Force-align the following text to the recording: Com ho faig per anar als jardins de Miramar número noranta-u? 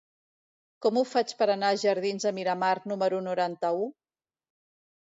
Com 0.85 0.97
ho 1.01 1.03
faig 1.09 1.33
per 1.41 1.47
anar 1.55 1.69
als 1.75 1.83
jardins 1.85 2.27
de 2.29 2.35
Miramar 2.39 2.73
número 2.95 3.25
noranta-u? 3.31 3.89